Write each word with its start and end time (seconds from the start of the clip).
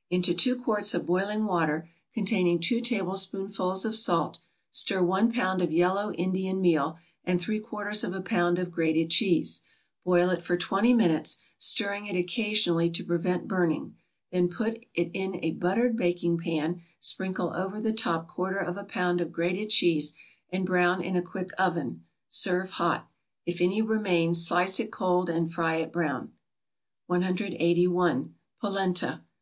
= 0.00 0.10
Into 0.10 0.32
two 0.32 0.56
quarts 0.56 0.94
of 0.94 1.04
boiling 1.04 1.44
water, 1.44 1.86
containing 2.14 2.60
two 2.60 2.80
tablespoonfuls 2.80 3.84
of 3.84 3.94
salt, 3.94 4.38
stir 4.70 5.02
one 5.02 5.30
pound 5.30 5.60
of 5.60 5.70
yellow 5.70 6.12
Indian 6.12 6.62
meal, 6.62 6.96
and 7.24 7.38
three 7.38 7.60
quarters 7.60 8.02
of 8.02 8.14
a 8.14 8.22
pound 8.22 8.58
of 8.58 8.70
grated 8.72 9.10
cheese; 9.10 9.60
boil 10.02 10.30
it 10.30 10.40
for 10.40 10.56
twenty 10.56 10.94
minutes, 10.94 11.36
stirring 11.58 12.06
it 12.06 12.16
occasionally 12.18 12.88
to 12.88 13.04
prevent 13.04 13.46
burning; 13.46 13.94
then 14.30 14.48
put 14.48 14.78
it 14.94 15.10
in 15.12 15.34
a 15.44 15.50
buttered 15.50 15.94
baking 15.94 16.38
pan, 16.38 16.80
sprinkle 16.98 17.52
over 17.54 17.78
the 17.78 17.92
top 17.92 18.26
quarter 18.26 18.56
of 18.60 18.78
a 18.78 18.84
pound 18.84 19.20
of 19.20 19.30
grated 19.30 19.68
cheese, 19.68 20.14
and 20.50 20.64
brown 20.64 21.02
in 21.02 21.16
a 21.16 21.20
quick 21.20 21.50
oven. 21.58 22.02
Serve 22.30 22.70
hot. 22.70 23.10
If 23.44 23.60
any 23.60 23.82
remains, 23.82 24.46
slice 24.48 24.80
it 24.80 24.90
cold 24.90 25.28
and 25.28 25.52
fry 25.52 25.74
it 25.74 25.92
brown. 25.92 26.32
181. 27.08 28.34
=Polenta. 28.58 29.22